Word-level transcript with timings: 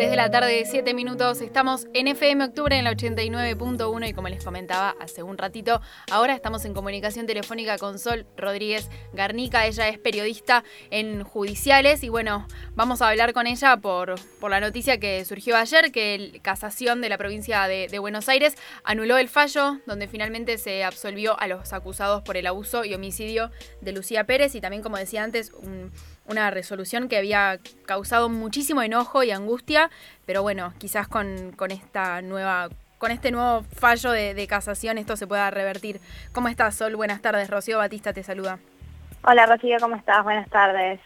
3 0.00 0.08
de 0.08 0.16
la 0.16 0.30
tarde, 0.30 0.64
7 0.64 0.94
minutos. 0.94 1.42
Estamos 1.42 1.86
en 1.92 2.08
FM 2.08 2.42
Octubre 2.42 2.74
en 2.74 2.84
la 2.84 2.92
89.1 2.92 4.08
y 4.08 4.14
como 4.14 4.30
les 4.30 4.42
comentaba 4.42 4.96
hace 4.98 5.22
un 5.22 5.36
ratito, 5.36 5.82
ahora 6.10 6.34
estamos 6.34 6.64
en 6.64 6.72
comunicación 6.72 7.26
telefónica 7.26 7.76
con 7.76 7.98
Sol 7.98 8.24
Rodríguez 8.34 8.88
Garnica. 9.12 9.66
Ella 9.66 9.90
es 9.90 9.98
periodista 9.98 10.64
en 10.90 11.22
judiciales 11.22 12.02
y 12.02 12.08
bueno, 12.08 12.48
vamos 12.74 13.02
a 13.02 13.10
hablar 13.10 13.34
con 13.34 13.46
ella 13.46 13.76
por, 13.76 14.14
por 14.40 14.50
la 14.50 14.60
noticia 14.60 14.98
que 14.98 15.22
surgió 15.26 15.58
ayer, 15.58 15.92
que 15.92 16.14
el 16.14 16.40
Casación 16.40 17.02
de 17.02 17.10
la 17.10 17.18
provincia 17.18 17.68
de, 17.68 17.86
de 17.88 17.98
Buenos 17.98 18.30
Aires 18.30 18.54
anuló 18.84 19.18
el 19.18 19.28
fallo 19.28 19.80
donde 19.84 20.08
finalmente 20.08 20.56
se 20.56 20.82
absolvió 20.82 21.38
a 21.38 21.46
los 21.46 21.74
acusados 21.74 22.22
por 22.22 22.38
el 22.38 22.46
abuso 22.46 22.86
y 22.86 22.94
homicidio 22.94 23.50
de 23.82 23.92
Lucía 23.92 24.24
Pérez 24.24 24.54
y 24.54 24.62
también, 24.62 24.82
como 24.82 24.96
decía 24.96 25.22
antes, 25.22 25.52
un 25.52 25.92
una 26.30 26.50
resolución 26.50 27.08
que 27.08 27.16
había 27.18 27.58
causado 27.86 28.28
muchísimo 28.28 28.82
enojo 28.82 29.22
y 29.22 29.32
angustia, 29.32 29.90
pero 30.26 30.42
bueno, 30.42 30.72
quizás 30.78 31.08
con, 31.08 31.54
esta 31.70 32.22
nueva 32.22 32.68
con 32.98 33.10
este 33.10 33.30
nuevo 33.30 33.64
fallo 33.74 34.12
de, 34.12 34.46
casación 34.46 34.98
esto 34.98 35.16
se 35.16 35.26
pueda 35.26 35.50
revertir. 35.50 36.00
¿Cómo 36.32 36.48
estás, 36.48 36.76
Sol? 36.76 36.96
Buenas 36.96 37.20
tardes. 37.22 37.48
Rocío 37.50 37.78
Batista 37.78 38.12
te 38.12 38.22
saluda. 38.22 38.58
Hola, 39.22 39.46
Rocío, 39.46 39.78
¿cómo 39.80 39.96
estás? 39.96 40.22
Buenas 40.22 40.48
tardes. 40.50 41.00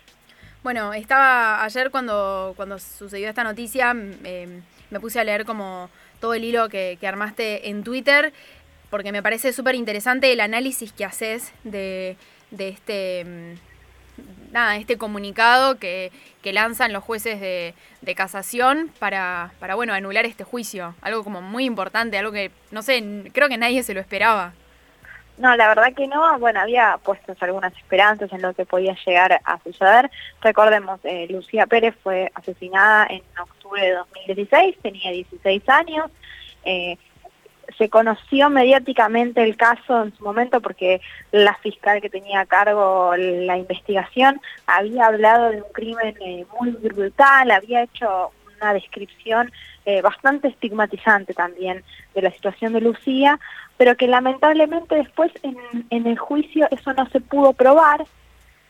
Bueno, 0.62 0.92
estaba 0.92 1.64
ayer 1.64 1.90
cuando, 1.90 2.52
cuando 2.56 2.78
sucedió 2.78 3.28
esta 3.28 3.44
noticia, 3.44 3.90
em, 3.92 4.62
me 4.90 5.00
puse 5.00 5.20
a 5.20 5.24
leer 5.24 5.44
como 5.44 5.88
todo 6.20 6.34
el 6.34 6.44
hilo 6.44 6.68
que, 6.68 6.98
que 7.00 7.06
armaste 7.06 7.68
en 7.68 7.84
Twitter, 7.84 8.32
porque 8.90 9.12
me 9.12 9.22
parece 9.22 9.52
súper 9.52 9.74
interesante 9.74 10.32
el 10.32 10.40
análisis 10.40 10.92
que 10.92 11.04
haces 11.04 11.52
de, 11.64 12.16
de 12.50 12.68
este 12.68 13.56
nada, 14.52 14.76
este 14.76 14.96
comunicado 14.96 15.78
que, 15.78 16.12
que 16.42 16.52
lanzan 16.52 16.92
los 16.92 17.02
jueces 17.02 17.40
de, 17.40 17.74
de 18.02 18.14
casación 18.14 18.90
para, 18.98 19.52
para, 19.58 19.74
bueno, 19.74 19.92
anular 19.92 20.24
este 20.24 20.44
juicio. 20.44 20.94
Algo 21.02 21.24
como 21.24 21.42
muy 21.42 21.64
importante, 21.64 22.18
algo 22.18 22.32
que, 22.32 22.50
no 22.70 22.82
sé, 22.82 23.02
creo 23.32 23.48
que 23.48 23.58
nadie 23.58 23.82
se 23.82 23.94
lo 23.94 24.00
esperaba. 24.00 24.52
No, 25.36 25.56
la 25.56 25.66
verdad 25.66 25.92
que 25.94 26.06
no. 26.06 26.38
Bueno, 26.38 26.60
había 26.60 26.98
puesto 27.02 27.34
algunas 27.40 27.76
esperanzas 27.76 28.32
en 28.32 28.40
lo 28.40 28.54
que 28.54 28.64
podía 28.64 28.96
llegar 29.04 29.40
a 29.44 29.58
suceder. 29.64 30.10
Recordemos, 30.40 31.00
eh, 31.04 31.26
Lucía 31.28 31.66
Pérez 31.66 31.94
fue 32.02 32.30
asesinada 32.34 33.06
en 33.10 33.22
octubre 33.40 33.82
de 33.82 33.92
2016, 33.92 34.76
tenía 34.80 35.10
16 35.10 35.68
años. 35.68 36.10
Eh, 36.64 36.96
se 37.78 37.88
conoció 37.88 38.50
mediáticamente 38.50 39.42
el 39.42 39.56
caso 39.56 40.04
en 40.04 40.14
su 40.16 40.24
momento 40.24 40.60
porque 40.60 41.00
la 41.32 41.54
fiscal 41.56 42.00
que 42.00 42.10
tenía 42.10 42.40
a 42.40 42.46
cargo 42.46 43.14
la 43.16 43.56
investigación 43.56 44.40
había 44.66 45.06
hablado 45.06 45.50
de 45.50 45.62
un 45.62 45.72
crimen 45.72 46.14
eh, 46.20 46.46
muy 46.58 46.70
brutal, 46.70 47.50
había 47.50 47.82
hecho 47.82 48.30
una 48.56 48.74
descripción 48.74 49.50
eh, 49.86 50.00
bastante 50.00 50.48
estigmatizante 50.48 51.34
también 51.34 51.82
de 52.14 52.22
la 52.22 52.30
situación 52.30 52.72
de 52.72 52.80
Lucía, 52.80 53.38
pero 53.76 53.96
que 53.96 54.06
lamentablemente 54.06 54.94
después 54.94 55.32
en, 55.42 55.56
en 55.90 56.06
el 56.06 56.18
juicio 56.18 56.68
eso 56.70 56.92
no 56.94 57.08
se 57.10 57.20
pudo 57.20 57.52
probar, 57.52 58.04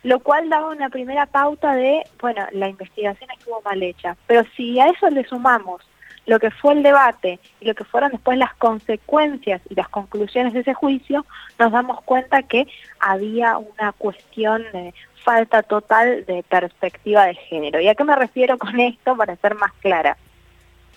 lo 0.02 0.20
cual 0.20 0.48
daba 0.48 0.70
una 0.70 0.88
primera 0.88 1.26
pauta 1.26 1.74
de, 1.74 2.02
bueno, 2.20 2.46
la 2.52 2.68
investigación 2.68 3.30
estuvo 3.38 3.60
mal 3.62 3.82
hecha, 3.82 4.16
pero 4.26 4.44
si 4.56 4.80
a 4.80 4.88
eso 4.88 5.08
le 5.10 5.24
sumamos 5.24 5.82
lo 6.26 6.38
que 6.38 6.50
fue 6.50 6.74
el 6.74 6.82
debate 6.82 7.38
y 7.60 7.66
lo 7.66 7.74
que 7.74 7.84
fueron 7.84 8.12
después 8.12 8.38
las 8.38 8.54
consecuencias 8.54 9.60
y 9.68 9.74
las 9.74 9.88
conclusiones 9.88 10.52
de 10.52 10.60
ese 10.60 10.74
juicio, 10.74 11.24
nos 11.58 11.72
damos 11.72 12.02
cuenta 12.02 12.42
que 12.42 12.66
había 13.00 13.58
una 13.58 13.92
cuestión 13.92 14.62
de 14.72 14.94
falta 15.22 15.62
total 15.62 16.24
de 16.26 16.42
perspectiva 16.42 17.26
de 17.26 17.34
género. 17.34 17.80
¿Y 17.80 17.88
a 17.88 17.94
qué 17.94 18.04
me 18.04 18.16
refiero 18.16 18.58
con 18.58 18.78
esto 18.80 19.16
para 19.16 19.36
ser 19.36 19.54
más 19.54 19.72
clara? 19.80 20.16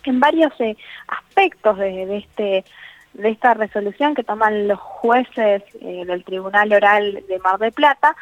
En 0.03 0.20
varios 0.20 0.53
eh, 0.59 0.78
aspectos 1.08 1.78
de, 1.78 2.17
este 2.17 2.64
de 3.14 3.30
esta 3.30 3.53
resolución 3.53 4.16
que 4.16 4.23
toman 4.23 4.67
los 4.67 4.80
jueces 4.80 5.64
eh, 5.82 6.04
del 6.05 6.23
Tribunal 6.23 6.71
Oral 6.71 7.23
de 7.27 7.39
Mar 7.39 7.58
de 7.58 7.71
Plata, 7.71 8.16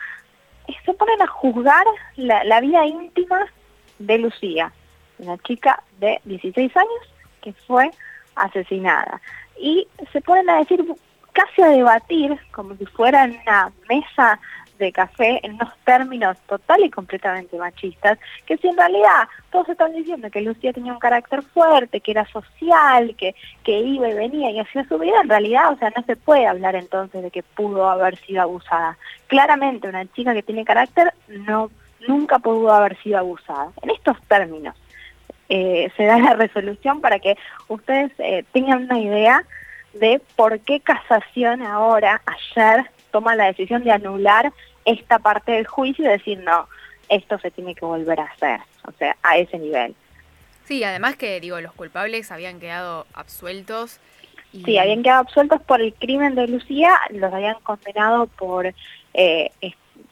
se 0.84 0.94
ponen 0.94 1.22
a 1.22 1.28
juzgar 1.28 1.86
la 2.16 2.60
vida 2.60 2.86
íntima 2.88 3.46
de 4.00 4.18
Lucía, 4.18 4.72
una 5.20 5.38
chica 5.40 5.82
de 6.00 6.20
16 6.26 6.76
años 6.76 7.14
que 7.42 7.54
fue 7.54 7.92
asesinada. 8.36 9.22
Y 9.60 9.88
se 10.12 10.22
ponen 10.22 10.50
a 10.50 10.58
decir, 10.58 10.84
casi 11.32 11.62
a 11.62 11.70
debatir, 11.70 12.38
como 12.52 12.76
si 12.76 12.86
fuera 12.86 13.26
una 13.26 13.72
mesa 13.90 14.40
de 14.78 14.92
café 14.92 15.40
en 15.44 15.54
unos 15.54 15.70
términos 15.86 16.38
total 16.48 16.84
y 16.84 16.90
completamente 16.90 17.58
machistas, 17.58 18.20
que 18.46 18.58
si 18.58 18.68
en 18.68 18.78
realidad 18.78 19.28
todos 19.52 19.70
están 19.70 19.94
diciendo 19.94 20.30
que 20.30 20.42
Lucía 20.42 20.74
tenía 20.74 20.92
un 20.92 21.00
carácter 21.00 21.42
fuerte, 21.44 22.02
que 22.02 22.12
era 22.12 22.28
social, 22.28 23.16
que, 23.18 23.36
que 23.64 23.80
iba 23.80 24.10
y 24.10 24.14
venía 24.14 24.52
y 24.52 24.60
hacía 24.60 24.86
su 24.88 24.98
vida, 24.98 25.22
en 25.22 25.30
realidad, 25.30 25.72
o 25.72 25.78
sea, 25.78 25.92
no 25.96 26.04
se 26.04 26.16
puede 26.16 26.46
hablar 26.46 26.76
entonces 26.76 27.24
de 27.24 27.32
que 27.32 27.44
pudo 27.44 27.90
haber 27.90 28.18
sido 28.26 28.42
abusada. 28.42 28.98
Claramente 29.28 29.88
una 29.88 30.06
chica 30.14 30.34
que 30.34 30.44
tiene 30.44 30.66
carácter 30.66 31.14
no 31.30 31.70
nunca 32.08 32.40
pudo 32.40 32.72
haber 32.72 33.02
sido 33.02 33.18
abusada, 33.18 33.72
en 33.82 33.90
estos 33.92 34.22
términos. 34.28 34.76
Eh, 35.50 35.92
se 35.96 36.06
da 36.06 36.18
la 36.18 36.34
resolución 36.34 37.02
para 37.02 37.20
que 37.20 37.38
ustedes 37.68 38.12
eh, 38.18 38.44
tengan 38.52 38.86
una 38.86 39.00
idea 39.00 39.44
de 39.94 40.22
por 40.36 40.60
qué 40.60 40.80
Casación 40.80 41.62
ahora, 41.62 42.22
ayer, 42.26 42.86
toma 43.12 43.36
la 43.36 43.46
decisión 43.46 43.84
de 43.84 43.92
anular 43.92 44.52
esta 44.84 45.20
parte 45.20 45.54
del 45.54 45.68
juicio 45.68 46.06
y 46.06 46.10
decir, 46.10 46.40
no, 46.40 46.68
esto 47.10 47.40
se 47.40 47.52
tiene 47.52 47.76
que 47.76 47.86
volver 47.86 48.20
a 48.20 48.26
hacer, 48.26 48.60
o 48.88 48.92
sea, 48.94 49.16
a 49.24 49.38
ese 49.38 49.58
nivel. 49.58 49.96
Sí, 50.66 50.84
además 50.84 51.16
que, 51.16 51.40
digo, 51.40 51.62
los 51.62 51.74
culpables 51.74 52.32
habían 52.32 52.60
quedado 52.60 53.06
absueltos. 53.14 54.00
Sí, 54.64 54.78
habían 54.78 55.04
quedado 55.04 55.20
absueltos 55.20 55.62
por 55.62 55.82
el 55.82 55.94
crimen 55.94 56.34
de 56.34 56.48
Lucía, 56.48 56.98
los 57.10 57.32
habían 57.34 57.60
condenado 57.62 58.28
por, 58.28 58.74
eh, 59.14 59.52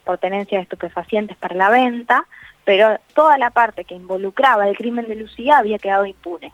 por 0.03 0.17
tenencia 0.17 0.57
de 0.57 0.63
estupefacientes 0.63 1.37
para 1.37 1.55
la 1.55 1.69
venta, 1.69 2.25
pero 2.65 2.99
toda 3.13 3.37
la 3.37 3.49
parte 3.49 3.85
que 3.85 3.95
involucraba 3.95 4.67
el 4.67 4.77
crimen 4.77 5.07
de 5.07 5.15
Lucía 5.15 5.57
había 5.57 5.79
quedado 5.79 6.05
impune. 6.05 6.51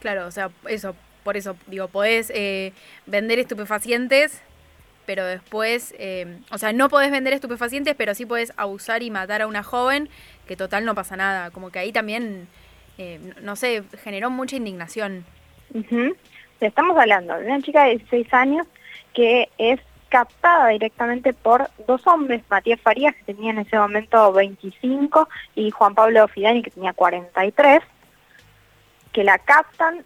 Claro, 0.00 0.26
o 0.26 0.30
sea, 0.30 0.50
eso, 0.68 0.94
por 1.24 1.36
eso, 1.36 1.56
digo, 1.66 1.88
podés 1.88 2.30
eh, 2.34 2.72
vender 3.06 3.38
estupefacientes, 3.38 4.42
pero 5.06 5.24
después, 5.24 5.94
eh, 5.98 6.38
o 6.50 6.58
sea, 6.58 6.72
no 6.72 6.88
podés 6.88 7.10
vender 7.10 7.32
estupefacientes, 7.32 7.94
pero 7.94 8.14
sí 8.14 8.26
podés 8.26 8.52
abusar 8.56 9.02
y 9.02 9.10
matar 9.10 9.42
a 9.42 9.46
una 9.46 9.62
joven, 9.62 10.08
que 10.46 10.56
total 10.56 10.84
no 10.84 10.94
pasa 10.94 11.16
nada. 11.16 11.50
Como 11.50 11.70
que 11.70 11.78
ahí 11.78 11.92
también, 11.92 12.48
eh, 12.98 13.18
no 13.40 13.56
sé, 13.56 13.84
generó 14.02 14.30
mucha 14.30 14.56
indignación. 14.56 15.24
Estamos 16.60 16.96
hablando 16.96 17.38
de 17.38 17.46
una 17.46 17.60
chica 17.62 17.84
de 17.84 17.96
16 17.96 18.32
años 18.34 18.66
que 19.14 19.48
es 19.58 19.80
captada 20.08 20.68
directamente 20.68 21.32
por 21.32 21.68
dos 21.86 22.06
hombres, 22.06 22.42
Matías 22.48 22.80
Farías, 22.80 23.14
que 23.16 23.34
tenía 23.34 23.50
en 23.50 23.58
ese 23.58 23.76
momento 23.76 24.32
25, 24.32 25.28
y 25.54 25.70
Juan 25.70 25.94
Pablo 25.94 26.26
Fidani, 26.28 26.62
que 26.62 26.70
tenía 26.70 26.92
43, 26.92 27.82
que 29.12 29.24
la 29.24 29.38
captan 29.38 30.04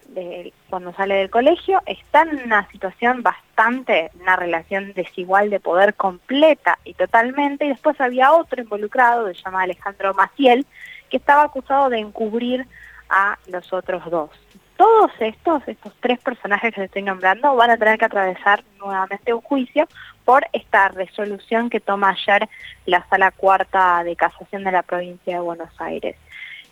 cuando 0.69 0.93
sale 0.95 1.17
del 1.17 1.31
colegio, 1.31 1.83
está 1.87 2.23
en 2.23 2.45
una 2.45 2.69
situación 2.71 3.23
bastante, 3.23 4.11
una 4.21 4.37
relación 4.37 4.93
desigual 4.93 5.51
de 5.51 5.59
poder 5.59 5.95
completa 5.95 6.79
y 6.85 6.95
totalmente, 6.95 7.65
y 7.65 7.71
después 7.71 8.01
había 8.01 8.33
otro 8.33 8.63
involucrado, 8.63 9.27
se 9.29 9.35
llama 9.35 9.63
Alejandro 9.63 10.15
Maciel, 10.15 10.65
que 11.09 11.17
estaba 11.17 11.43
acusado 11.43 11.89
de 11.89 11.99
encubrir 11.99 12.67
a 13.09 13.37
los 13.49 13.73
otros 13.73 14.09
dos 14.09 14.31
todos 14.81 15.11
estos, 15.21 15.63
estos 15.69 15.93
tres 16.01 16.19
personajes 16.21 16.75
que 16.75 16.85
estoy 16.85 17.03
nombrando, 17.03 17.55
van 17.55 17.69
a 17.69 17.77
tener 17.77 17.99
que 17.99 18.07
atravesar 18.07 18.65
nuevamente 18.79 19.35
un 19.35 19.43
juicio 19.43 19.87
por 20.25 20.47
esta 20.55 20.89
resolución 20.89 21.69
que 21.69 21.81
toma 21.81 22.17
ayer 22.17 22.49
la 22.87 23.07
Sala 23.11 23.31
Cuarta 23.31 24.03
de 24.05 24.17
Casación 24.17 24.65
de 24.65 24.73
la 24.73 24.83
provincia 24.83 25.35
de 25.35 25.41
Buenos 25.41 25.69
Aires. 25.79 26.17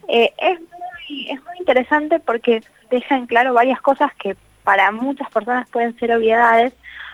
Eh, 0.09 0.33
es, 0.39 0.59
muy, 0.59 1.31
es 1.31 1.45
muy 1.45 1.59
interesante 1.59 2.19
porque 2.19 2.63
deja 2.89 3.15
en 3.15 3.27
claro 3.27 3.53
varias 3.53 3.83
cosas 3.83 4.11
que 4.15 4.39
para 4.65 4.91
muchas 4.91 5.31
personas 5.31 5.69
pueden 5.69 5.95
ser 5.99 6.17
obviedades, 6.17 6.73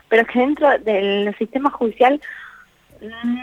pero 0.09 0.25
que 0.25 0.39
dentro 0.39 0.79
del 0.79 1.35
sistema 1.39 1.71
judicial 1.71 2.21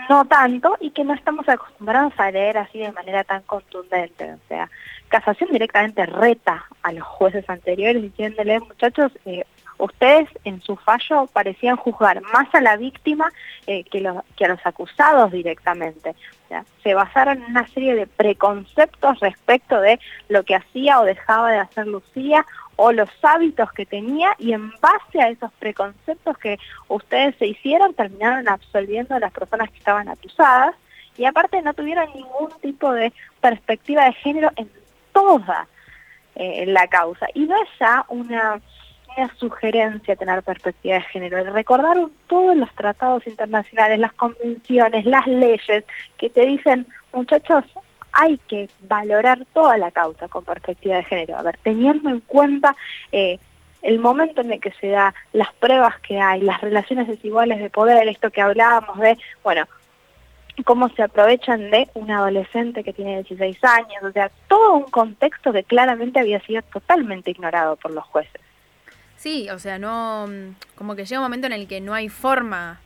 no 0.09 0.25
tanto 0.25 0.77
y 0.79 0.91
que 0.91 1.03
no 1.03 1.13
estamos 1.13 1.47
acostumbrados 1.47 2.13
a 2.17 2.31
leer 2.31 2.57
así 2.57 2.79
de 2.79 2.91
manera 2.91 3.23
tan 3.23 3.41
contundente. 3.43 4.33
O 4.33 4.39
sea, 4.47 4.69
Casación 5.11 5.49
directamente 5.51 6.05
reta 6.05 6.65
a 6.83 6.93
los 6.93 7.03
jueces 7.03 7.47
anteriores 7.49 8.01
diciéndole, 8.01 8.61
muchachos, 8.61 9.11
eh, 9.25 9.43
ustedes 9.77 10.29
en 10.45 10.61
su 10.61 10.77
fallo 10.77 11.27
parecían 11.33 11.75
juzgar 11.75 12.21
más 12.21 12.47
a 12.55 12.61
la 12.61 12.77
víctima 12.77 13.29
eh, 13.67 13.83
que, 13.83 14.09
que 14.37 14.45
a 14.45 14.47
los 14.47 14.65
acusados 14.65 15.33
directamente. 15.33 16.11
O 16.11 16.47
sea, 16.47 16.63
se 16.81 16.93
basaron 16.93 17.43
en 17.43 17.51
una 17.51 17.67
serie 17.67 17.93
de 17.93 18.07
preconceptos 18.07 19.19
respecto 19.19 19.81
de 19.81 19.99
lo 20.29 20.43
que 20.43 20.55
hacía 20.55 21.01
o 21.01 21.03
dejaba 21.03 21.51
de 21.51 21.57
hacer 21.57 21.87
Lucía 21.87 22.45
o 22.83 22.91
los 22.91 23.11
hábitos 23.21 23.71
que 23.73 23.85
tenía 23.85 24.31
y 24.39 24.53
en 24.53 24.71
base 24.79 25.21
a 25.21 25.29
esos 25.29 25.51
preconceptos 25.59 26.35
que 26.39 26.57
ustedes 26.87 27.35
se 27.37 27.45
hicieron 27.45 27.93
terminaron 27.93 28.49
absolviendo 28.49 29.13
a 29.13 29.19
las 29.19 29.31
personas 29.31 29.69
que 29.69 29.77
estaban 29.77 30.09
acusadas 30.09 30.73
y 31.15 31.25
aparte 31.25 31.61
no 31.61 31.75
tuvieron 31.75 32.09
ningún 32.15 32.49
tipo 32.59 32.91
de 32.91 33.13
perspectiva 33.39 34.05
de 34.05 34.13
género 34.13 34.49
en 34.55 34.67
toda 35.13 35.67
eh, 36.33 36.65
la 36.65 36.87
causa. 36.87 37.27
Y 37.35 37.41
no 37.41 37.55
es 37.61 37.69
ya 37.79 38.03
una, 38.09 38.59
una 39.15 39.35
sugerencia 39.35 40.15
tener 40.15 40.41
perspectiva 40.41 40.95
de 40.95 41.01
género, 41.01 41.37
el 41.37 41.53
recordar 41.53 41.97
todos 42.25 42.57
los 42.57 42.73
tratados 42.73 43.27
internacionales, 43.27 43.99
las 43.99 44.13
convenciones, 44.13 45.05
las 45.05 45.27
leyes 45.27 45.85
que 46.17 46.31
te 46.31 46.47
dicen, 46.47 46.87
muchachos, 47.13 47.63
hay 48.13 48.37
que 48.47 48.69
valorar 48.81 49.45
toda 49.53 49.77
la 49.77 49.91
causa 49.91 50.27
con 50.27 50.43
perspectiva 50.43 50.97
de 50.97 51.03
género. 51.03 51.37
A 51.37 51.43
ver, 51.43 51.57
teniendo 51.63 52.09
en 52.09 52.19
cuenta 52.21 52.75
eh, 53.11 53.39
el 53.81 53.99
momento 53.99 54.41
en 54.41 54.53
el 54.53 54.59
que 54.59 54.71
se 54.73 54.89
da, 54.89 55.13
las 55.33 55.53
pruebas 55.53 55.99
que 56.01 56.19
hay, 56.19 56.41
las 56.41 56.61
relaciones 56.61 57.07
desiguales 57.07 57.59
de 57.59 57.69
poder, 57.69 58.07
esto 58.07 58.29
que 58.29 58.41
hablábamos 58.41 58.99
de, 58.99 59.17
bueno, 59.43 59.67
cómo 60.63 60.89
se 60.89 61.03
aprovechan 61.03 61.71
de 61.71 61.89
un 61.93 62.11
adolescente 62.11 62.83
que 62.83 62.93
tiene 62.93 63.23
16 63.23 63.57
años, 63.63 64.03
o 64.03 64.11
sea, 64.11 64.31
todo 64.47 64.73
un 64.73 64.83
contexto 64.91 65.51
que 65.51 65.63
claramente 65.63 66.19
había 66.19 66.39
sido 66.41 66.61
totalmente 66.61 67.31
ignorado 67.31 67.75
por 67.77 67.91
los 67.91 68.03
jueces. 68.05 68.41
Sí, 69.15 69.49
o 69.49 69.59
sea, 69.59 69.79
no, 69.79 70.27
como 70.75 70.95
que 70.95 71.05
llega 71.05 71.19
un 71.19 71.25
momento 71.25 71.47
en 71.47 71.53
el 71.53 71.67
que 71.67 71.79
no 71.79 71.93
hay 71.93 72.09
forma 72.09 72.81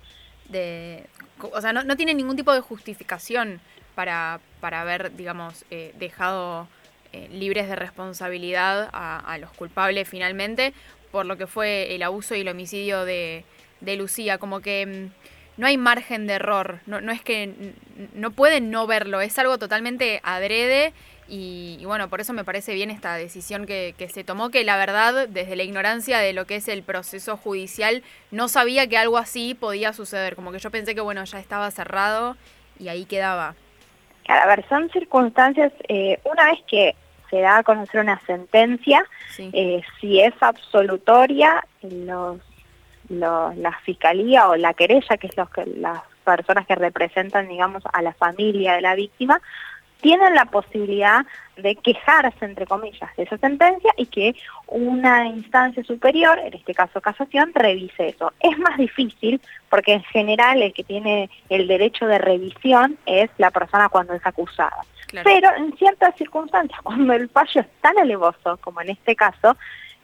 de, 0.50 1.06
o 1.39 1.62
sea, 1.62 1.74
no, 1.74 1.83
no 1.83 1.95
tiene 1.95 2.13
ningún 2.13 2.36
tipo 2.36 2.54
de 2.54 2.62
justificación 2.62 3.60
para, 3.95 4.39
para 4.62 4.81
haber, 4.81 5.15
digamos, 5.15 5.65
eh, 5.71 5.94
dejado 5.97 6.68
eh, 7.13 7.30
libres 7.31 7.68
de 7.68 7.75
responsabilidad 7.75 8.89
a, 8.94 9.38
los 9.39 9.51
culpables 9.51 10.07
finalmente 10.07 10.74
por 11.12 11.25
lo 11.25 11.38
que 11.38 11.47
fue 11.47 11.95
el 11.95 12.03
abuso 12.03 12.36
y 12.36 12.42
el 12.42 12.50
homicidio 12.50 13.06
de, 13.06 13.45
de 13.80 13.95
Lucía. 13.95 14.38
Como 14.38 14.59
que 14.59 14.86
mm, 14.86 15.59
no 15.62 15.68
hay 15.68 15.77
margen 15.77 16.27
de 16.27 16.33
error, 16.33 16.81
no, 16.86 17.00
no 17.00 17.13
es 17.13 17.21
que 17.21 17.74
no 18.13 18.31
pueden 18.31 18.69
no 18.69 18.86
verlo, 18.86 19.21
es 19.21 19.39
algo 19.39 19.57
totalmente 19.57 20.19
adrede 20.24 20.94
y, 21.27 21.80
bueno, 21.86 22.07
por 22.09 22.21
eso 22.21 22.33
me 22.33 22.44
parece 22.44 22.74
bien 22.75 22.92
esta 22.92 23.15
decisión 23.15 23.65
que, 23.65 23.95
que, 23.97 24.09
se 24.09 24.24
tomó, 24.24 24.51
que 24.51 24.63
la 24.63 24.77
verdad, 24.77 25.27
desde 25.27 25.56
la 25.56 25.63
ignorancia 25.63 26.19
de 26.19 26.33
lo 26.33 26.45
que 26.45 26.57
es 26.57 26.68
el 26.68 26.83
proceso 26.83 27.36
judicial, 27.36 28.03
no 28.30 28.47
sabía 28.47 28.86
que 28.88 28.97
algo 28.97 29.18
así 29.18 29.56
podía 29.56 29.92
suceder. 29.92 30.36
Como 30.36 30.51
que 30.51 30.59
yo 30.59 30.69
pensé 30.69 30.94
que, 30.94 31.01
bueno, 31.01 31.24
ya 31.24 31.39
estaba 31.39 31.71
cerrado 31.71 32.38
y 32.80 32.89
ahí 32.89 33.06
quedaba. 33.06 33.56
A 34.27 34.48
ver, 34.48 34.66
son 34.68 34.89
circunstancias, 34.89 35.72
eh, 35.88 36.19
una 36.24 36.45
vez 36.45 36.60
que 36.68 36.95
se 37.30 37.42
da 37.42 37.57
a 37.57 37.63
conocer 37.63 38.01
una 38.01 38.19
sentencia, 38.25 39.04
eh, 39.38 39.81
si 40.00 40.19
es 40.22 40.33
absolutoria, 40.42 41.63
los, 41.81 42.39
la 43.10 43.80
fiscalía 43.83 44.50
o 44.50 44.56
la 44.56 44.74
querella, 44.74 45.18
que 45.18 45.27
es 45.27 45.38
los 45.38 45.50
que, 45.50 45.66
las 45.66 46.01
personas 46.24 46.66
que 46.66 46.75
representan, 46.75 47.48
digamos, 47.48 47.83
a 47.92 48.01
la 48.01 48.13
familia 48.13 48.74
de 48.74 48.81
la 48.81 48.95
víctima, 48.95 49.42
tienen 50.06 50.36
la 50.36 50.46
posibilidad 50.46 51.25
de 51.57 51.75
quejarse, 51.78 52.46
entre 52.46 52.68
comillas, 52.68 53.10
de 53.18 53.24
esa 53.24 53.40
sentencia 53.40 53.92
y 53.98 54.06
que 54.06 54.36
una 54.68 55.25
instancia 55.25 55.84
superior, 55.84 56.38
en 56.38 56.54
este 56.54 56.75
caso 56.75 57.02
casación, 57.02 57.52
revise 57.56 58.10
eso. 58.10 58.31
Es 58.40 58.56
más 58.60 58.78
difícil 58.78 59.42
porque 59.68 59.94
en 59.94 60.04
general 60.04 60.62
el 60.62 60.74
que 60.74 60.84
tiene 60.84 61.31
el 61.50 61.68
derecho 61.68 62.06
de 62.06 62.19
revisión 62.19 63.00
es 63.07 63.31
la 63.40 63.50
persona 63.50 63.90
cuando 63.90 64.13
es 64.13 64.24
acusada. 64.24 64.86
Pero 65.24 65.50
en 65.57 65.75
ciertas 65.75 66.16
circunstancias, 66.18 66.80
cuando 66.84 67.13
el 67.13 67.28
fallo 67.28 67.62
es 67.62 67.68
tan 67.81 67.98
alevoso 67.98 68.57
como 68.57 68.81
en 68.81 68.92
este 68.92 69.16
caso, 69.16 69.57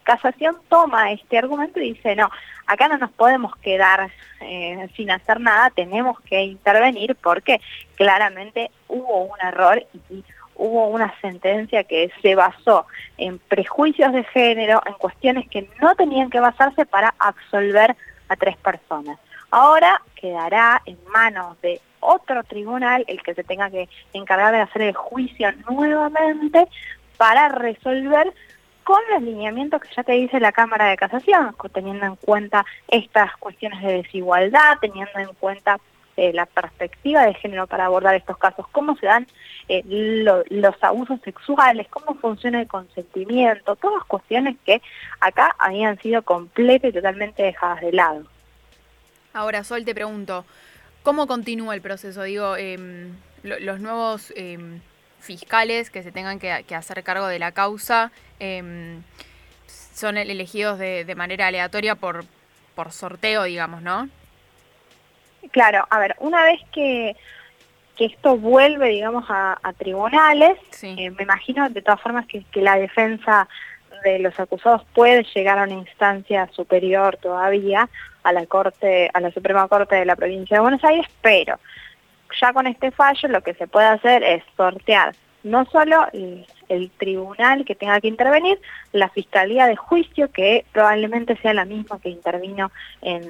Casación 0.04 0.58
toma 0.70 1.12
este 1.12 1.38
argumento 1.38 1.80
y 1.80 1.94
dice, 1.94 2.16
no, 2.16 2.30
acá 2.68 2.88
no 2.88 2.98
nos 2.98 3.12
podemos 3.12 3.56
quedar 3.58 4.10
eh, 4.40 4.90
sin 4.96 5.12
hacer 5.12 5.40
nada, 5.40 5.70
tenemos 5.70 6.20
que 6.22 6.42
intervenir 6.44 7.16
porque 7.16 7.62
claramente 7.96 8.72
hubo 8.88 9.24
un 9.26 9.40
error 9.42 9.86
y 10.10 10.24
hubo 10.56 10.88
una 10.88 11.14
sentencia 11.22 11.84
que 11.84 12.12
se 12.22 12.36
basó 12.36 12.86
en 13.18 13.40
prejuicios 13.40 14.14
de 14.14 14.24
género, 14.26 14.82
en 14.86 14.94
cuestiones 14.94 15.50
que 15.50 15.70
no 15.82 15.96
tenían 15.96 16.30
que 16.30 16.40
basarse 16.40 16.86
para 16.86 17.14
absolver 17.18 17.96
a 18.30 18.36
tres 18.36 18.58
personas. 18.58 19.18
Ahora 19.50 20.02
quedará 20.16 20.82
en 20.86 20.98
manos 21.12 21.60
de 21.62 21.82
otro 22.00 22.44
tribunal 22.44 23.04
el 23.08 23.22
que 23.22 23.34
se 23.34 23.44
tenga 23.44 23.70
que 23.70 23.90
encargar 24.14 24.54
de 24.54 24.62
hacer 24.62 24.82
el 24.84 24.94
juicio 24.94 25.52
nuevamente 25.70 26.68
para 27.18 27.50
resolver 27.50 28.34
con 28.92 29.02
los 29.10 29.24
lineamientos 29.24 29.80
que 29.80 29.88
ya 29.96 30.04
te 30.04 30.12
dice 30.12 30.38
la 30.42 30.52
Cámara 30.52 30.90
de 30.90 30.98
Casación, 30.98 31.56
teniendo 31.74 32.06
en 32.06 32.18
cuenta 32.18 32.66
estas 32.90 33.38
cuestiones 33.38 33.82
de 33.82 34.04
desigualdad, 34.04 34.80
teniendo 34.82 35.18
en 35.18 35.34
cuenta 35.36 35.78
eh, 36.18 36.34
la 36.34 36.46
perspectiva 36.46 37.24
de 37.24 37.34
género 37.36 37.68
para 37.68 37.86
abordar 37.86 38.16
estos 38.16 38.38
casos, 38.38 38.68
cómo 38.74 38.98
se 38.98 39.06
dan 39.06 39.28
eh, 39.70 39.82
los 39.86 40.76
abusos 40.82 41.22
sexuales, 41.22 41.88
cómo 41.90 42.20
funciona 42.20 42.60
el 42.60 42.68
consentimiento, 42.68 43.78
todas 43.78 44.04
cuestiones 44.04 44.58
que 44.66 44.82
acá 45.22 45.56
habían 45.58 45.98
sido 46.00 46.22
completamente 46.24 46.90
y 46.90 46.92
totalmente 46.92 47.44
dejadas 47.44 47.80
de 47.80 47.94
lado. 47.94 48.24
Ahora, 49.32 49.64
Sol, 49.64 49.86
te 49.86 49.96
pregunto, 49.96 50.44
¿cómo 51.02 51.28
continúa 51.28 51.76
el 51.76 51.82
proceso? 51.82 52.24
Digo, 52.24 52.58
em, 52.58 53.16
los 53.44 53.80
nuevos 53.80 54.34
em, 54.36 54.82
fiscales 55.22 55.90
que 55.90 56.04
se 56.04 56.12
tengan 56.12 56.40
que, 56.40 56.76
hacer 56.76 57.04
cargo 57.04 57.28
de 57.28 57.40
la 57.40 57.52
causa 57.52 58.12
em, 58.40 59.02
son 59.68 60.18
elegidos 60.18 60.80
de, 60.80 61.14
manera 61.16 61.48
aleatoria 61.48 61.96
por, 61.96 62.26
por 62.76 62.92
sorteo, 62.92 63.44
digamos, 63.44 63.82
¿no? 63.82 64.10
Claro, 65.52 65.88
a 65.90 66.00
ver, 66.00 66.16
una 66.20 66.44
vez 66.44 66.60
que, 66.72 67.16
que 67.98 68.06
esto 68.06 68.38
vuelve, 68.38 68.90
digamos, 68.90 69.26
a, 69.30 69.58
tribunales, 69.78 70.58
eh, 70.84 71.12
me 71.12 71.24
imagino 71.24 71.70
de 71.70 71.82
todas 71.82 72.02
formas 72.02 72.26
que, 72.28 72.44
que 72.52 72.62
la 72.62 72.78
defensa 72.78 73.48
de 74.04 74.20
los 74.20 74.40
acusados 74.40 74.84
puede 74.94 75.24
llegar 75.36 75.60
a 75.60 75.64
una 75.64 75.74
instancia 75.74 76.50
superior 76.54 77.18
todavía 77.18 77.90
a 78.24 78.34
la 78.34 78.46
corte, 78.46 79.10
a 79.14 79.20
la 79.20 79.32
Suprema 79.32 79.68
Corte 79.68 79.96
de 79.96 80.06
la 80.06 80.16
provincia 80.16 80.58
de 80.58 80.62
Buenos 80.62 80.84
Aires, 80.84 81.08
pero 81.22 81.60
ya 82.40 82.54
con 82.54 82.68
este 82.68 82.92
fallo 82.92 83.28
lo 83.30 83.42
que 83.42 83.54
se 83.54 83.68
puede 83.68 83.88
hacer 83.88 84.24
es 84.24 84.44
sortear 84.56 85.14
no 85.44 85.66
solo 85.66 86.08
el, 86.14 86.46
tribunal 86.98 87.66
que 87.66 87.76
tenga 87.76 88.00
que 88.00 88.08
intervenir, 88.08 88.60
la 88.94 89.10
fiscalía 89.10 89.68
de 89.68 89.76
juicio, 89.76 90.32
que 90.32 90.66
probablemente 90.72 91.36
sea 91.38 91.54
la 91.54 91.66
misma 91.66 92.00
que 92.00 92.10
intervino 92.10 92.72
en, 93.02 93.30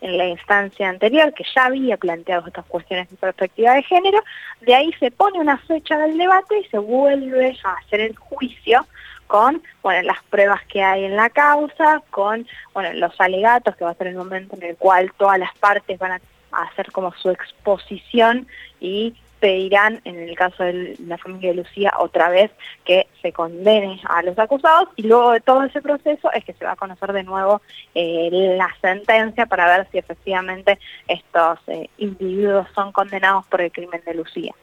en 0.00 0.18
la 0.18 0.28
instancia 0.28 0.88
anterior, 0.88 1.34
que 1.34 1.44
ya 1.54 1.64
había 1.64 1.96
planteado 1.96 2.46
estas 2.46 2.64
cuestiones 2.66 3.10
de 3.10 3.16
perspectiva 3.16 3.74
de 3.74 3.82
género, 3.82 4.22
de 4.60 4.74
ahí 4.74 4.92
se 5.00 5.10
pone 5.10 5.40
una 5.40 5.58
fecha 5.58 5.98
del 5.98 6.16
debate 6.16 6.60
y 6.60 6.64
se 6.68 6.78
vuelve 6.78 7.56
a 7.64 7.72
hacer 7.72 8.00
el 8.00 8.16
juicio 8.16 8.86
con 9.26 9.60
bueno, 9.82 10.02
las 10.02 10.22
pruebas 10.24 10.64
que 10.66 10.82
hay 10.82 11.04
en 11.04 11.16
la 11.16 11.30
causa, 11.30 12.02
con 12.10 12.46
bueno, 12.72 12.92
los 12.94 13.20
alegatos, 13.20 13.74
que 13.74 13.84
va 13.84 13.90
a 13.90 13.94
ser 13.94 14.08
el 14.08 14.16
momento 14.16 14.54
en 14.56 14.62
el 14.62 14.76
cual 14.76 15.12
todas 15.16 15.38
las 15.38 15.56
partes 15.58 15.98
van 15.98 16.12
a 16.12 16.20
hacer 16.62 16.92
como 16.92 17.12
su 17.14 17.30
exposición 17.30 18.46
y 18.80 19.14
pedirán, 19.40 20.00
en 20.04 20.16
el 20.16 20.34
caso 20.34 20.64
de 20.64 20.96
la 21.06 21.18
familia 21.18 21.50
de 21.50 21.56
Lucía, 21.56 21.92
otra 21.98 22.30
vez 22.30 22.50
que 22.84 23.06
se 23.20 23.32
condene 23.32 24.00
a 24.04 24.22
los 24.22 24.38
acusados 24.38 24.88
y 24.96 25.02
luego 25.02 25.32
de 25.32 25.40
todo 25.40 25.62
ese 25.64 25.82
proceso 25.82 26.32
es 26.32 26.44
que 26.44 26.54
se 26.54 26.64
va 26.64 26.72
a 26.72 26.76
conocer 26.76 27.12
de 27.12 27.22
nuevo 27.22 27.60
eh, 27.94 28.28
la 28.56 28.74
sentencia 28.80 29.46
para 29.46 29.66
ver 29.66 29.88
si 29.92 29.98
efectivamente 29.98 30.78
estos 31.06 31.58
eh, 31.66 31.90
individuos 31.98 32.66
son 32.74 32.92
condenados 32.92 33.46
por 33.46 33.60
el 33.60 33.70
crimen 33.70 34.02
de 34.06 34.14
Lucía. 34.14 34.54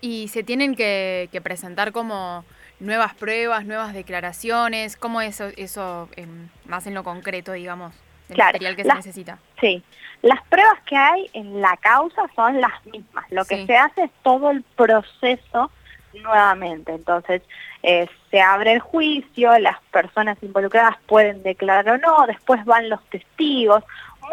Y 0.00 0.28
se 0.28 0.42
tienen 0.42 0.76
que, 0.76 1.28
presentar 1.42 1.92
como 1.92 2.44
nuevas 2.78 3.14
pruebas, 3.14 3.64
nuevas 3.64 3.92
declaraciones, 3.92 4.96
¿cómo 4.96 5.20
es 5.20 5.40
eso, 5.40 5.52
eso 5.56 6.08
más 6.66 6.86
en 6.86 6.94
lo 6.94 7.02
concreto, 7.02 7.52
digamos? 7.52 7.92
Del 8.28 8.38
material 8.38 8.76
que 8.76 8.84
se 8.84 8.94
necesita. 8.94 9.38
Sí, 9.60 9.82
las 10.22 10.42
pruebas 10.48 10.80
que 10.86 10.96
hay 10.96 11.30
en 11.32 11.60
la 11.60 11.76
causa 11.76 12.22
son 12.34 12.60
las 12.60 12.84
mismas. 12.86 13.24
Lo 13.30 13.44
que 13.44 13.66
se 13.66 13.76
hace 13.76 14.04
es 14.04 14.10
todo 14.22 14.50
el 14.50 14.62
proceso 14.62 15.70
nuevamente. 16.14 16.92
Entonces, 16.92 17.42
eh, 17.82 18.08
se 18.30 18.40
abre 18.40 18.72
el 18.72 18.80
juicio, 18.80 19.58
las 19.58 19.80
personas 19.92 20.38
involucradas 20.42 20.96
pueden 21.06 21.42
declarar 21.42 21.88
o 21.90 21.98
no, 21.98 22.26
después 22.26 22.64
van 22.64 22.88
los 22.88 23.02
testigos. 23.10 23.84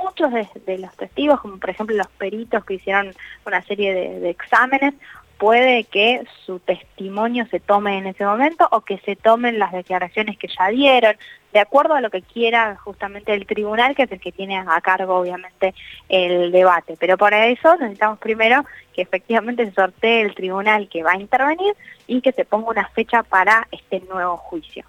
Muchos 0.01 0.31
de, 0.33 0.77
los 0.79 0.95
testigos, 0.95 1.39
como 1.39 1.59
por 1.59 1.69
ejemplo 1.69 1.95
los 1.95 2.07
peritos 2.07 2.65
que 2.65 2.75
hicieron 2.75 3.13
una 3.45 3.61
serie 3.61 3.93
de 3.93 4.29
exámenes, 4.29 4.95
puede 5.37 5.83
que 5.83 6.23
su 6.45 6.59
testimonio 6.59 7.45
se 7.47 7.59
tome 7.59 7.97
en 7.97 8.07
ese 8.07 8.25
momento 8.25 8.67
o 8.71 8.81
que 8.81 8.97
se 8.99 9.15
tomen 9.15 9.59
las 9.59 9.71
declaraciones 9.71 10.37
que 10.37 10.47
ya 10.47 10.69
dieron, 10.69 11.17
de 11.53 11.59
acuerdo 11.59 11.93
a 11.93 12.01
lo 12.01 12.09
que 12.09 12.23
quiera 12.23 12.75
justamente 12.77 13.31
el 13.31 13.45
tribunal, 13.45 13.95
que 13.95 14.03
es 14.03 14.11
el 14.11 14.19
que 14.19 14.31
tiene 14.31 14.57
a 14.57 14.81
cargo 14.81 15.15
obviamente 15.15 15.75
el 16.09 16.51
debate. 16.51 16.97
Pero 16.99 17.15
para 17.15 17.45
eso 17.47 17.75
necesitamos 17.77 18.17
primero 18.17 18.65
que 18.93 19.03
efectivamente 19.03 19.65
se 19.65 19.71
sortee 19.71 20.21
el 20.21 20.33
tribunal 20.33 20.89
que 20.89 21.03
va 21.03 21.11
a 21.11 21.17
intervenir 21.17 21.75
y 22.07 22.21
que 22.21 22.31
se 22.31 22.43
ponga 22.43 22.71
una 22.71 22.87
fecha 22.89 23.21
para 23.21 23.67
este 23.71 24.01
nuevo 24.01 24.35
juicio. 24.37 24.83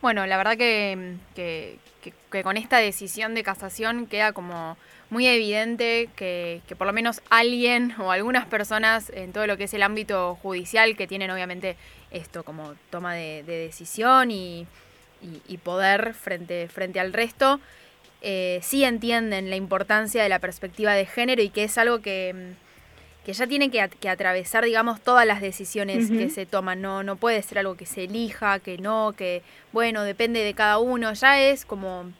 Bueno, 0.00 0.26
la 0.26 0.38
verdad 0.38 0.56
que, 0.56 1.16
que, 1.34 1.78
con 2.42 2.56
esta 2.56 2.78
decisión 2.78 3.34
de 3.34 3.42
casación 3.42 4.06
queda 4.06 4.32
como 4.32 4.78
muy 5.10 5.26
evidente 5.26 6.08
que, 6.16 6.62
por 6.78 6.86
lo 6.86 6.94
menos 6.94 7.20
alguien 7.28 7.94
o 7.98 8.10
algunas 8.10 8.46
personas 8.46 9.10
en 9.10 9.34
todo 9.34 9.46
lo 9.46 9.58
que 9.58 9.64
es 9.64 9.74
el 9.74 9.82
ámbito 9.82 10.36
judicial 10.36 10.96
que 10.96 11.06
tienen 11.06 11.30
obviamente 11.30 11.76
esto 12.10 12.42
como 12.44 12.74
toma 12.88 13.14
de, 13.14 13.42
decisión 13.42 14.30
y, 14.30 14.66
poder 15.62 16.14
frente, 16.14 16.68
frente 16.68 17.00
al 17.00 17.12
resto, 17.12 17.60
eh, 18.22 18.60
sí 18.62 18.84
entienden 18.84 19.50
la 19.50 19.56
importancia 19.56 20.22
de 20.22 20.28
la 20.28 20.38
perspectiva 20.38 20.94
de 20.94 21.06
género 21.06 21.42
y 21.42 21.50
que 21.50 21.64
es 21.64 21.78
algo 21.78 22.00
que 22.00 22.54
que 23.24 23.34
ya 23.34 23.46
tiene 23.46 23.70
que, 23.70 24.08
atravesar, 24.08 24.64
digamos, 24.64 25.00
todas 25.00 25.26
las 25.26 25.40
decisiones 25.40 26.10
que 26.10 26.30
se 26.30 26.46
toman. 26.46 26.80
No, 26.80 27.02
no 27.02 27.16
puede 27.16 27.42
ser 27.42 27.58
algo 27.58 27.76
que 27.76 27.86
se 27.86 28.04
elija, 28.04 28.60
que 28.60 28.78
no, 28.78 29.12
que, 29.16 29.42
bueno, 29.72 30.04
depende 30.04 30.42
de 30.42 30.54
cada 30.54 30.78
uno. 30.78 31.12
Ya 31.12 31.40
es 31.40 31.66
como, 31.66 32.10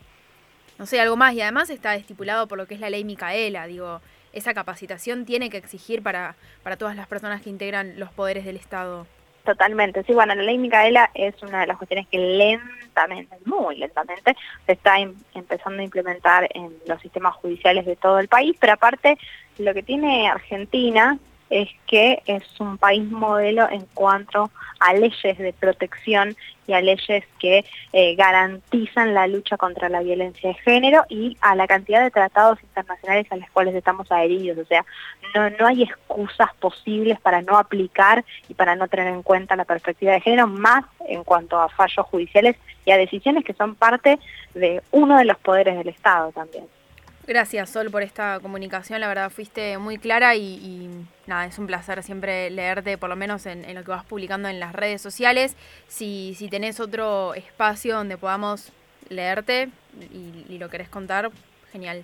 no 0.78 0.86
sé, 0.86 1.00
algo 1.00 1.16
más. 1.16 1.34
Y 1.34 1.40
además 1.40 1.70
está 1.70 1.94
estipulado 1.94 2.46
por 2.48 2.58
lo 2.58 2.66
que 2.66 2.74
es 2.74 2.80
la 2.80 2.90
ley 2.90 3.04
Micaela. 3.04 3.66
Digo, 3.66 4.02
esa 4.34 4.52
capacitación 4.52 5.24
tiene 5.24 5.48
que 5.48 5.56
exigir 5.56 6.02
para, 6.02 6.36
para 6.62 6.76
todas 6.76 6.96
las 6.96 7.06
personas 7.06 7.40
que 7.40 7.50
integran 7.50 7.98
los 7.98 8.12
poderes 8.12 8.44
del 8.44 8.56
Estado. 8.56 9.06
Totalmente, 9.44 10.02
sí, 10.04 10.12
bueno, 10.12 10.34
la 10.34 10.42
ley 10.42 10.58
Micaela 10.58 11.10
es 11.14 11.42
una 11.42 11.60
de 11.60 11.66
las 11.66 11.78
cuestiones 11.78 12.06
que 12.08 12.18
lentamente, 12.18 13.36
muy 13.46 13.76
lentamente, 13.76 14.36
se 14.66 14.72
está 14.72 14.98
em, 14.98 15.14
empezando 15.34 15.80
a 15.80 15.84
implementar 15.84 16.48
en 16.54 16.74
los 16.86 17.00
sistemas 17.00 17.34
judiciales 17.36 17.86
de 17.86 17.96
todo 17.96 18.18
el 18.18 18.28
país, 18.28 18.54
pero 18.60 18.74
aparte 18.74 19.18
lo 19.58 19.72
que 19.72 19.82
tiene 19.82 20.28
Argentina 20.28 21.18
es 21.50 21.68
que 21.86 22.22
es 22.26 22.44
un 22.60 22.78
país 22.78 23.04
modelo 23.10 23.68
en 23.68 23.84
cuanto 23.92 24.50
a 24.78 24.94
leyes 24.94 25.36
de 25.36 25.52
protección 25.52 26.36
y 26.66 26.72
a 26.72 26.80
leyes 26.80 27.24
que 27.40 27.64
eh, 27.92 28.14
garantizan 28.14 29.12
la 29.12 29.26
lucha 29.26 29.56
contra 29.56 29.88
la 29.88 30.00
violencia 30.00 30.50
de 30.50 30.54
género 30.54 31.04
y 31.08 31.36
a 31.40 31.56
la 31.56 31.66
cantidad 31.66 32.02
de 32.02 32.12
tratados 32.12 32.62
internacionales 32.62 33.26
a 33.30 33.36
los 33.36 33.50
cuales 33.50 33.74
estamos 33.74 34.10
adheridos. 34.12 34.58
O 34.58 34.64
sea, 34.64 34.86
no, 35.34 35.50
no 35.50 35.66
hay 35.66 35.82
excusas 35.82 36.54
posibles 36.60 37.20
para 37.20 37.42
no 37.42 37.58
aplicar 37.58 38.24
y 38.48 38.54
para 38.54 38.76
no 38.76 38.86
tener 38.86 39.08
en 39.08 39.22
cuenta 39.22 39.56
la 39.56 39.64
perspectiva 39.64 40.12
de 40.12 40.20
género, 40.20 40.46
más 40.46 40.84
en 41.08 41.24
cuanto 41.24 41.60
a 41.60 41.68
fallos 41.68 42.06
judiciales 42.06 42.56
y 42.84 42.92
a 42.92 42.96
decisiones 42.96 43.44
que 43.44 43.52
son 43.54 43.74
parte 43.74 44.18
de 44.54 44.82
uno 44.92 45.18
de 45.18 45.24
los 45.24 45.38
poderes 45.38 45.76
del 45.76 45.88
Estado 45.88 46.30
también. 46.30 46.64
Gracias, 47.30 47.70
Sol, 47.70 47.92
por 47.92 48.02
esta 48.02 48.40
comunicación. 48.40 48.98
La 48.98 49.06
verdad, 49.06 49.30
fuiste 49.30 49.78
muy 49.78 49.98
clara 49.98 50.34
y, 50.34 50.90
nada, 51.28 51.46
es 51.46 51.60
un 51.60 51.68
placer 51.68 52.02
siempre 52.02 52.50
leerte, 52.50 52.98
por 52.98 53.08
lo 53.08 53.14
menos 53.14 53.46
en, 53.46 53.72
lo 53.72 53.84
que 53.84 53.92
vas 53.92 54.04
publicando 54.04 54.48
en 54.48 54.58
las 54.58 54.72
redes 54.72 55.00
sociales. 55.00 55.54
Si, 55.86 56.34
si 56.36 56.48
tenés 56.48 56.80
otro 56.80 57.34
espacio 57.34 57.94
donde 57.94 58.16
podamos 58.16 58.72
leerte 59.10 59.68
y, 60.12 60.58
lo 60.58 60.68
querés 60.70 60.88
contar, 60.88 61.30
genial. 61.70 62.02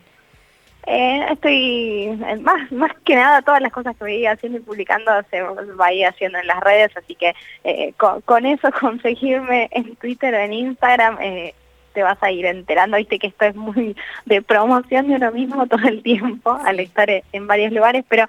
Eh, 0.87 1.27
estoy, 1.33 2.17
más, 2.43 2.71
más 2.71 2.93
que 3.05 3.17
nada, 3.17 3.43
todas 3.43 3.61
las 3.61 3.73
cosas 3.73 3.97
que 3.97 4.05
voy 4.05 4.27
haciendo 4.27 4.59
y 4.59 4.63
publicando 4.63 5.11
se 5.29 5.43
va 5.43 5.87
a 5.87 5.93
ir 5.93 6.07
haciendo 6.07 6.39
en 6.39 6.47
las 6.47 6.61
redes, 6.61 6.97
así 6.97 7.17
que 7.17 7.35
eh, 7.65 7.95
con, 7.97 8.47
eso 8.47 8.71
conseguirme 8.81 9.71
en 9.73 9.97
Twitter 9.97 10.33
o 10.35 10.39
en 10.39 10.53
Instagram. 10.53 11.19
Eh, 11.21 11.53
te 11.97 12.03
vas 12.03 12.23
a 12.23 12.31
ir 12.31 12.45
enterando, 12.45 12.99
viste 12.99 13.19
que 13.19 13.29
esto 13.29 13.47
es 13.47 13.57
muy 13.57 13.97
de 14.27 14.43
promoción 14.43 15.09
de 15.09 15.15
uno 15.15 15.33
mismo 15.33 15.67
todo 15.67 15.89
el 15.89 16.03
tiempo 16.03 16.53
al 16.63 16.79
estar 16.79 17.09
en 17.11 17.47
varios 17.47 17.73
lugares, 17.73 18.05
pero 18.07 18.27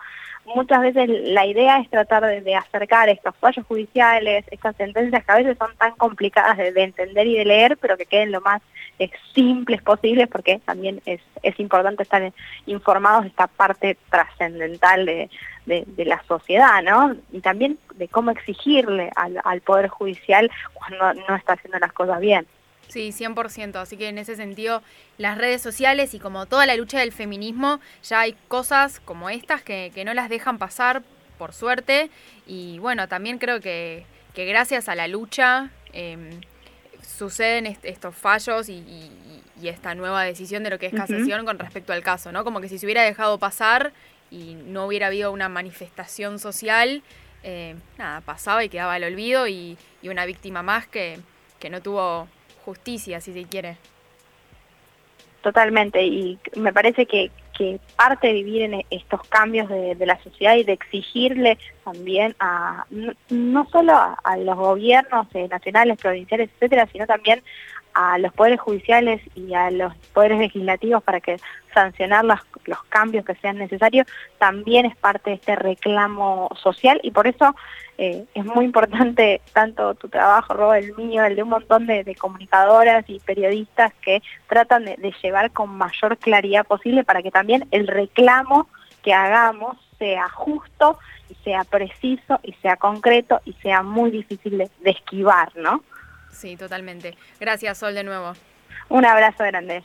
muchas 0.56 0.80
veces 0.80 1.10
la 1.10 1.46
idea 1.46 1.80
es 1.80 1.90
tratar 1.90 2.26
de, 2.42 2.56
acercar 2.56 3.10
estos 3.10 3.36
fallos 3.36 3.66
judiciales, 3.66 4.46
estas 4.52 4.74
sentencias 4.78 5.26
que 5.26 5.32
a 5.34 5.36
veces 5.36 5.58
son 5.58 5.76
tan 5.76 5.96
complicadas 5.96 6.56
de, 6.56 6.82
entender 6.82 7.28
y 7.28 7.36
de 7.36 7.44
leer, 7.44 7.78
pero 7.82 7.98
que 7.98 8.06
queden 8.06 8.32
lo 8.32 8.40
más 8.40 8.62
eh, 9.00 9.12
simples 9.36 9.82
posibles, 9.82 10.30
porque 10.30 10.62
también 10.64 11.02
es, 11.06 11.20
es 11.44 11.60
importante 11.60 12.04
estar 12.04 12.32
informados 12.68 13.24
de 13.24 13.28
esta 13.28 13.48
parte 13.48 13.98
trascendental 14.10 15.06
de, 15.06 15.30
de, 15.66 16.06
la 16.06 16.24
sociedad, 16.24 16.82
¿no? 16.82 17.18
Y 17.34 17.42
también 17.42 17.78
de 17.96 18.08
cómo 18.08 18.32
exigirle 18.32 19.12
al, 19.18 19.42
al 19.44 19.60
Poder 19.60 19.90
Judicial 19.90 20.50
cuando 20.74 21.22
no 21.28 21.36
está 21.36 21.54
haciendo 21.54 21.80
las 21.80 21.92
cosas 21.92 22.22
bien. 22.22 22.48
Sí, 22.88 23.12
100%. 23.12 23.76
Así 23.76 23.98
que 23.98 24.08
en 24.08 24.18
ese 24.18 24.36
sentido, 24.36 24.82
las 25.18 25.38
redes 25.38 25.62
sociales 25.62 26.14
y 26.14 26.20
como 26.20 26.46
toda 26.46 26.66
la 26.66 26.76
lucha 26.76 27.00
del 27.00 27.12
feminismo, 27.12 27.80
ya 28.04 28.22
hay 28.22 28.36
cosas 28.48 29.00
como 29.02 29.30
estas 29.30 29.62
que, 29.62 29.92
no 30.06 30.14
las 30.14 30.30
dejan 30.30 30.58
pasar, 30.58 31.04
por 31.38 31.54
suerte. 31.54 32.10
Y 32.46 32.80
bueno, 32.80 33.08
también 33.08 33.38
creo 33.38 33.60
que, 33.60 34.06
que 34.34 34.46
gracias 34.46 34.90
a 34.90 34.96
la 34.96 35.08
lucha 35.08 35.70
em, 35.94 36.42
suceden 37.02 37.78
estos 37.84 38.16
fallos 38.16 38.70
y, 38.70 38.84
esta 39.64 39.96
nueva 39.96 40.24
decisión 40.24 40.64
de 40.64 40.70
lo 40.70 40.78
que 40.78 40.86
es 40.86 40.94
casación 40.94 41.44
con 41.44 41.58
respecto 41.58 41.92
al 41.92 42.04
caso, 42.04 42.32
¿no? 42.32 42.44
Como 42.44 42.62
que 42.62 42.70
si 42.70 42.78
se 42.78 42.86
hubiera 42.86 43.02
dejado 43.02 43.40
pasar 43.40 43.92
y 44.30 44.54
no 44.54 44.86
hubiera 44.86 45.08
habido 45.08 45.32
una 45.32 45.50
manifestación 45.50 46.38
social, 46.38 47.02
eh, 47.44 47.76
nada, 47.98 48.22
pasaba 48.22 48.64
y 48.64 48.70
quedaba 48.70 48.94
al 48.94 49.04
olvido 49.04 49.48
y, 49.48 49.78
y 50.04 50.10
una 50.10 50.26
víctima 50.26 50.62
más 50.62 50.88
que, 50.88 51.20
que 51.60 51.70
no 51.72 51.82
tuvo 51.82 52.28
justicia, 52.68 53.22
si 53.22 53.32
se 53.32 53.46
quiere. 53.46 53.78
Totalmente, 55.42 56.04
y 56.04 56.38
me 56.58 56.74
parece 56.74 57.06
que, 57.06 57.32
parte 57.96 58.28
de 58.28 58.34
vivir 58.34 58.62
en 58.64 58.86
estos 58.92 59.22
cambios 59.30 59.68
de, 59.70 60.06
la 60.06 60.22
sociedad 60.22 60.56
y 60.58 60.64
de 60.64 60.74
exigirle 60.74 61.58
también 61.84 62.36
a 62.40 62.86
no, 63.30 63.68
solo 63.72 63.94
a, 63.96 64.38
los 64.38 64.56
gobiernos 64.56 65.26
eh, 65.34 65.48
nacionales, 65.48 65.98
provinciales, 65.98 66.50
etcétera, 66.54 66.88
sino 66.92 67.08
también 67.08 67.42
a 68.00 68.20
los 68.20 68.32
poderes 68.32 68.60
judiciales 68.60 69.20
y 69.34 69.56
a 69.56 69.72
los 69.72 69.92
poderes 70.14 70.38
legislativos 70.38 71.02
para 71.02 71.20
que 71.20 71.38
sancionar 71.74 72.24
los, 72.24 72.40
los 72.66 72.84
cambios 72.84 73.26
que 73.26 73.34
sean 73.36 73.58
necesarios, 73.58 74.06
también 74.38 74.86
es 74.86 74.96
parte 74.96 75.32
de 75.32 75.36
este 75.38 75.56
reclamo 75.56 76.48
social 76.62 77.00
y 77.02 77.10
por 77.10 77.26
eso 77.26 77.56
eh, 77.98 78.26
es 78.36 78.46
muy 78.46 78.66
importante 78.66 79.42
tanto 79.52 79.96
tu 79.96 80.10
trabajo, 80.10 80.54
Rob, 80.54 80.74
el 80.74 80.96
mío, 80.96 81.26
el 81.26 81.36
de 81.36 81.42
un 81.42 81.50
montón 81.50 81.88
de, 81.88 82.14
comunicadoras 82.14 83.04
y 83.08 83.20
periodistas 83.20 83.92
que 83.96 84.22
tratan 84.48 84.86
de, 84.86 85.16
llevar 85.24 85.50
con 85.50 85.76
mayor 85.76 86.20
claridad 86.20 86.68
posible 86.68 87.04
para 87.04 87.24
que 87.24 87.32
también 87.32 87.68
el 87.72 87.88
reclamo 87.88 88.68
que 89.02 89.16
hagamos 89.16 89.76
sea 89.98 90.30
justo 90.30 91.00
y 91.32 91.36
sea 91.44 91.64
preciso 91.64 92.40
y 92.44 92.54
sea 92.62 92.76
concreto 92.76 93.42
y 93.44 93.54
sea 93.54 93.82
muy 93.82 94.12
difícil 94.12 94.60
de, 94.60 94.70
de 94.82 94.92
esquivar, 94.92 95.52
¿no? 95.56 95.82
Sí, 96.38 96.56
totalmente. 96.56 97.18
Gracias, 97.40 97.80
Sol, 97.80 97.96
de 97.96 98.04
nuevo. 98.04 98.34
Un 98.90 99.06
abrazo 99.06 99.44
grande. 99.44 99.84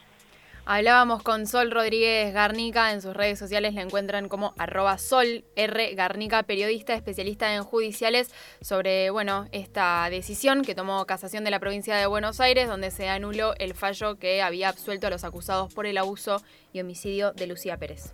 Hablábamos 0.64 1.25
con 1.25 1.49
Sol 1.49 1.73
Rodríguez 1.73 2.32
Garnica, 2.32 2.92
en 2.92 3.02
sus 3.02 3.16
redes 3.16 3.37
sociales 3.37 3.75
la 3.75 3.80
encuentran 3.80 4.28
como 4.28 4.54
arroba 4.59 4.97
Sol 4.97 5.44
R 5.56 5.94
Garnica, 5.94 6.44
periodista 6.44 6.94
especialista 6.94 7.52
en 7.54 7.64
judiciales, 7.64 8.32
sobre 8.61 9.11
bueno, 9.11 9.49
esta 9.50 10.06
decisión 10.09 10.62
que 10.62 10.76
tomó 10.76 11.04
Casación 11.04 11.42
de 11.42 11.50
la 11.50 11.59
provincia 11.59 11.97
de 11.97 12.06
Buenos 12.06 12.38
Aires, 12.38 12.68
donde 12.68 12.92
se 12.92 13.09
anuló 13.09 13.54
el 13.59 13.75
fallo 13.75 14.21
que 14.21 14.40
había 14.40 14.68
absuelto 14.68 15.09
a 15.09 15.11
los 15.11 15.25
acusados 15.25 15.75
por 15.75 15.87
el 15.87 15.99
abuso 15.99 16.40
y 16.73 16.80
homicidio 16.80 17.32
de 17.32 17.49
Lucía 17.49 17.76
Pérez. 17.76 18.12